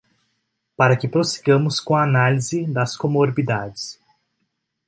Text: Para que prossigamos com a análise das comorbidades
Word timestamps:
Para 0.75 0.97
que 0.97 1.07
prossigamos 1.07 1.79
com 1.79 1.93
a 1.95 2.01
análise 2.01 2.65
das 2.65 2.97
comorbidades 2.97 3.99